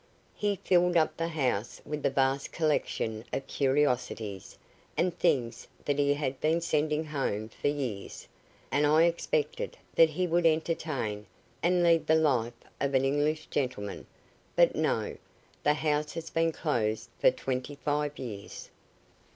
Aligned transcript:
He 0.33 0.55
filled 0.63 0.97
up 0.97 1.15
the 1.15 1.27
house 1.27 1.79
with 1.85 2.01
the 2.01 2.09
vast 2.09 2.51
collection 2.51 3.23
of 3.31 3.45
curiosities 3.45 4.57
and 4.97 5.15
things 5.15 5.67
that 5.85 5.99
he 5.99 6.15
had 6.15 6.41
been 6.41 6.59
sending 6.59 7.05
home 7.05 7.49
for 7.49 7.67
years, 7.67 8.27
and 8.71 8.87
I 8.87 9.03
expected 9.03 9.77
that 9.93 10.09
he 10.09 10.25
would 10.25 10.47
entertain, 10.47 11.27
and 11.61 11.83
lead 11.83 12.07
the 12.07 12.15
life 12.15 12.57
of 12.79 12.95
an 12.95 13.05
English 13.05 13.45
gentleman; 13.51 14.07
but 14.55 14.75
no, 14.75 15.17
the 15.61 15.75
house 15.75 16.13
has 16.13 16.31
been 16.31 16.51
closed 16.51 17.09
for 17.19 17.29
twenty 17.29 17.75
five 17.75 18.17
years." 18.17 18.71